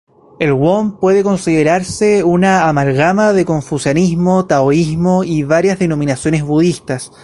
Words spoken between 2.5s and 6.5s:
amalgama de confucianismo, taoísmo y varias denominaciones